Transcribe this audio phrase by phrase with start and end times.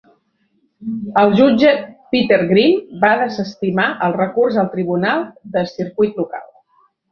[1.23, 1.73] El jutge
[2.15, 5.25] Peter Grimm va desestimar el recurs al tribunal
[5.59, 6.53] de circuit local.